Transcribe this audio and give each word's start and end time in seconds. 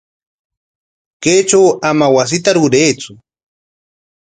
Kaytraw 1.21 1.67
ama 1.89 2.05
wasita 2.15 2.51
ruraytsu. 2.55 3.11